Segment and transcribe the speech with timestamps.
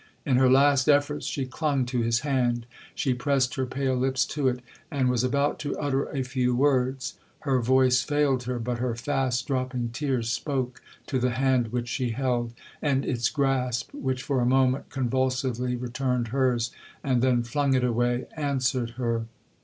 [0.25, 4.61] In her last efforts she clung to his hand—she pressed her pale lips to it,
[4.89, 9.89] and was about to utter a few words—her voice failed her, but her fast dropping
[9.89, 15.75] tears spoke to the hand which she held,—and its grasp, which for a moment convulsively
[15.75, 16.71] returned hers,
[17.03, 19.25] and then flung it away, answered her.